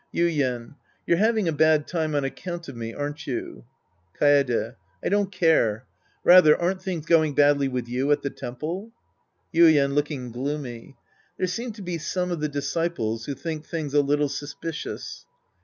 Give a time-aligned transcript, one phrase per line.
[0.11, 0.73] Yuien.
[1.05, 3.65] You're having a bad time on account of me, aren't you?
[4.19, 4.73] Kaede.
[5.05, 5.85] I don't care.
[6.23, 8.89] Rather, aren't things going badly with you at the temple?,
[9.53, 10.95] Yuien {looking gloomy).
[11.37, 15.27] There seem to be some of the disciples who think things a little suspicious.